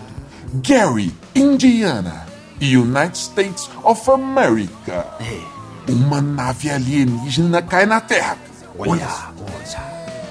Gary, 0.64 1.12
Indiana, 1.34 2.26
United 2.62 3.18
States 3.18 3.68
of 3.84 4.08
America. 4.10 5.06
Uma 5.88 6.22
nave 6.22 6.70
alienígena 6.70 7.62
cai 7.62 7.86
na 7.86 8.02
Terra. 8.02 8.38
Olha, 8.78 9.08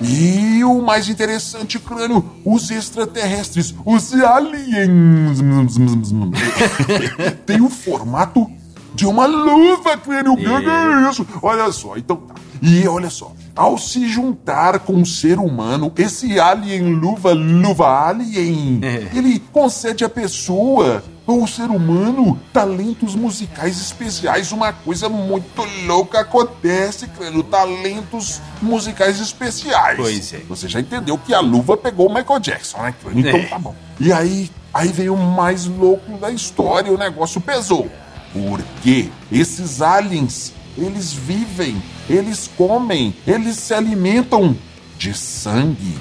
e 0.01 0.63
o 0.65 0.83
mais 0.83 1.09
interessante, 1.09 1.79
crânio, 1.79 2.25
os 2.45 2.71
extraterrestres, 2.71 3.75
os 3.85 4.13
aliens. 4.15 5.41
Tem 7.47 7.61
o 7.61 7.69
formato 7.71 8.51
de 8.95 9.07
uma 9.07 9.27
luva, 9.27 9.97
crânio. 9.97 10.33
O 10.33 10.37
que 10.37 10.45
que 10.45 10.51
é 10.51 11.11
isso? 11.11 11.27
Olha 11.43 11.71
só, 11.73 11.97
então 11.97 12.17
tá. 12.17 12.35
E 12.63 12.87
olha 12.89 13.11
só, 13.11 13.33
ao 13.55 13.77
se 13.77 14.09
juntar 14.09 14.79
com 14.81 15.03
o 15.03 15.07
ser 15.07 15.39
humano, 15.39 15.93
esse 15.99 16.39
alien 16.41 16.95
luva, 16.95 17.33
luva 17.33 18.09
alien, 18.09 18.81
É. 18.83 19.09
ele 19.13 19.43
concede 19.53 20.05
à 20.05 20.09
pessoa 20.09 21.03
ou 21.27 21.47
ser 21.47 21.71
humano 21.71 22.39
talentos 22.53 23.15
musicais 23.15 23.81
especiais. 23.81 24.53
Uma 24.53 24.73
coisa 24.73 25.09
muito 25.09 25.65
louca 25.87 26.21
acontece, 26.21 27.07
crânio. 27.09 27.43
Talentos 27.43 28.41
musicais 28.61 29.21
especiais. 29.21 29.97
Pois 29.97 30.33
é. 30.35 30.39
Você 30.49 30.69
já 30.69 30.81
entendeu 30.81 31.17
que 31.19 31.33
a 31.33 31.41
luva 31.41 31.77
pegou 31.77 32.09
o 32.09 32.15
Michael 32.15 32.41
Jackson, 32.41 32.83
né, 32.83 32.95
crânio? 33.01 33.21
Então 33.27 33.41
É. 33.41 33.47
tá 33.47 33.59
bom. 33.59 33.75
E 33.99 34.13
aí, 34.13 34.51
aí 34.73 34.89
veio 34.89 35.15
o 35.15 35.19
mais 35.19 35.65
louco 35.67 36.19
da 36.19 36.31
história, 36.31 36.93
o 36.93 36.99
negócio 36.99 37.41
pesou. 37.41 37.91
Porque 38.33 39.09
esses 39.31 39.81
aliens, 39.81 40.53
eles 40.77 41.13
vivem, 41.13 41.81
eles 42.11 42.51
comem, 42.57 43.15
eles 43.27 43.57
se 43.57 43.73
alimentam 43.73 44.57
de 44.99 45.15
sangue 45.15 45.97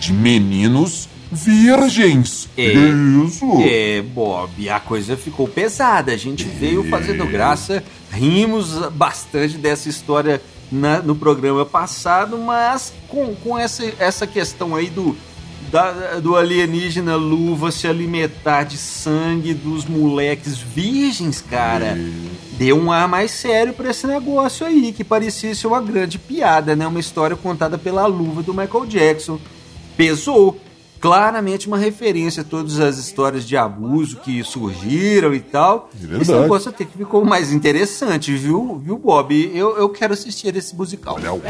de 0.00 0.12
meninos 0.12 1.08
virgens. 1.30 2.48
É. 2.56 2.70
Que 2.70 2.78
isso? 3.26 3.46
É, 3.62 4.02
Bob, 4.02 4.68
a 4.68 4.80
coisa 4.80 5.16
ficou 5.16 5.46
pesada. 5.48 6.12
A 6.12 6.16
gente 6.16 6.44
veio 6.44 6.84
fazendo 6.88 7.26
graça, 7.26 7.82
rimos 8.10 8.74
bastante 8.92 9.56
dessa 9.58 9.88
história 9.88 10.40
na- 10.70 11.00
no 11.02 11.14
programa 11.14 11.64
passado, 11.64 12.38
mas 12.38 12.92
com, 13.08 13.34
com 13.36 13.58
essa, 13.58 13.84
essa 13.98 14.26
questão 14.26 14.74
aí 14.74 14.88
do, 14.88 15.16
da- 15.70 16.18
do 16.20 16.36
alienígena 16.36 17.16
luva 17.16 17.70
se 17.70 17.86
alimentar 17.86 18.64
de 18.64 18.76
sangue 18.76 19.52
dos 19.54 19.84
moleques 19.84 20.58
virgens, 20.58 21.40
cara. 21.42 21.98
Deu 22.56 22.78
um 22.78 22.92
ar 22.92 23.08
mais 23.08 23.32
sério 23.32 23.72
pra 23.72 23.90
esse 23.90 24.06
negócio 24.06 24.64
aí, 24.64 24.92
que 24.92 25.02
parecia 25.02 25.52
ser 25.56 25.66
uma 25.66 25.80
grande 25.80 26.18
piada, 26.20 26.76
né? 26.76 26.86
Uma 26.86 27.00
história 27.00 27.34
contada 27.34 27.76
pela 27.76 28.06
luva 28.06 28.42
do 28.44 28.54
Michael 28.54 28.86
Jackson. 28.86 29.40
Pesou. 29.96 30.60
Claramente 31.04 31.68
uma 31.68 31.76
referência 31.76 32.40
a 32.40 32.44
todas 32.44 32.80
as 32.80 32.96
histórias 32.96 33.46
de 33.46 33.58
abuso 33.58 34.16
que 34.20 34.42
surgiram 34.42 35.34
e 35.34 35.40
tal. 35.40 35.90
É. 36.02 36.22
Esse 36.22 36.32
negócio 36.32 36.70
até 36.70 36.82
que 36.86 36.96
ficou 36.96 37.22
mais 37.26 37.52
interessante, 37.52 38.34
viu, 38.34 38.80
viu 38.82 38.96
Bob? 38.96 39.52
Eu, 39.54 39.76
eu 39.76 39.90
quero 39.90 40.14
assistir 40.14 40.56
esse 40.56 40.74
musical. 40.74 41.16
Olha, 41.16 41.30
olha. 41.30 41.44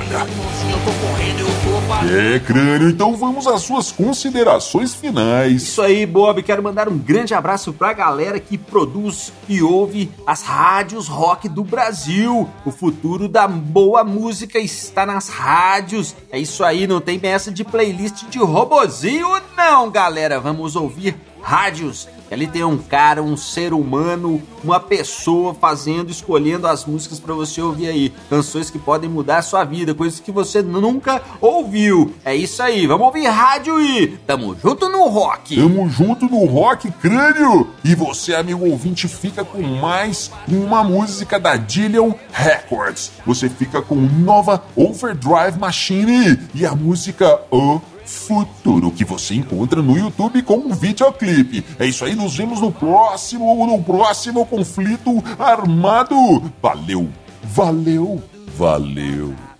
É, 2.10 2.40
crânio, 2.40 2.88
então 2.88 3.14
vamos 3.16 3.46
às 3.46 3.62
suas 3.62 3.92
considerações 3.92 4.92
finais. 4.92 5.62
Isso 5.62 5.80
aí, 5.80 6.04
Bob. 6.04 6.42
Quero 6.42 6.60
mandar 6.60 6.88
um 6.88 6.98
grande 6.98 7.32
abraço 7.32 7.72
pra 7.72 7.92
galera 7.92 8.40
que 8.40 8.58
produz 8.58 9.32
e 9.48 9.62
ouve 9.62 10.10
as 10.26 10.42
rádios 10.42 11.06
rock 11.06 11.48
do 11.48 11.62
Brasil. 11.62 12.48
O 12.64 12.72
futuro 12.72 13.28
da 13.28 13.46
boa 13.46 14.02
música 14.02 14.58
está 14.58 15.06
nas 15.06 15.28
rádios. 15.28 16.16
É 16.30 16.40
isso 16.40 16.64
aí, 16.64 16.88
não 16.88 17.00
tem 17.00 17.20
essa 17.22 17.52
de 17.52 17.62
playlist 17.62 18.24
de 18.28 18.38
robozinho, 18.38 19.43
não, 19.56 19.90
galera. 19.90 20.40
Vamos 20.40 20.76
ouvir 20.76 21.16
rádios 21.42 22.08
Ali 22.34 22.48
tem 22.48 22.64
um 22.64 22.78
cara, 22.78 23.22
um 23.22 23.36
ser 23.36 23.72
humano, 23.72 24.42
uma 24.64 24.80
pessoa 24.80 25.54
fazendo, 25.54 26.10
escolhendo 26.10 26.66
as 26.66 26.84
músicas 26.84 27.20
para 27.20 27.32
você 27.32 27.60
ouvir 27.60 27.86
aí. 27.86 28.12
Canções 28.28 28.70
que 28.70 28.78
podem 28.78 29.08
mudar 29.08 29.38
a 29.38 29.42
sua 29.42 29.62
vida, 29.62 29.94
coisas 29.94 30.18
que 30.18 30.32
você 30.32 30.60
nunca 30.60 31.22
ouviu. 31.40 32.12
É 32.24 32.34
isso 32.34 32.60
aí, 32.60 32.88
vamos 32.88 33.06
ouvir 33.06 33.26
rádio 33.26 33.80
e 33.80 34.16
tamo 34.26 34.56
junto 34.60 34.88
no 34.88 35.06
rock. 35.08 35.54
Tamo 35.54 35.88
junto 35.88 36.26
no 36.26 36.44
rock, 36.46 36.90
crânio! 36.92 37.70
E 37.84 37.94
você, 37.94 38.34
amigo 38.34 38.68
ouvinte, 38.68 39.06
fica 39.06 39.44
com 39.44 39.62
mais 39.62 40.32
uma 40.48 40.82
música 40.82 41.38
da 41.38 41.56
Dillion 41.56 42.14
Records. 42.32 43.12
Você 43.24 43.48
fica 43.48 43.80
com 43.80 43.94
nova 43.94 44.64
Overdrive 44.74 45.58
Machine 45.58 46.40
e 46.52 46.66
a 46.66 46.74
música 46.74 47.40
O 47.50 47.80
Futuro, 48.04 48.90
que 48.90 49.04
você 49.04 49.34
encontra 49.34 49.80
no 49.82 49.96
YouTube 49.96 50.42
com 50.42 50.56
um 50.56 50.74
videoclipe. 50.74 51.64
É 51.78 51.86
isso 51.86 52.04
aí, 52.04 52.14
nos 52.14 52.36
vemos 52.36 52.60
no 52.60 52.70
próximo, 52.70 53.66
no 53.66 53.82
próximo 53.82 54.44
conflito 54.46 55.22
armado. 55.38 56.14
Valeu, 56.62 57.08
valeu, 57.42 58.22
valeu. 58.56 59.53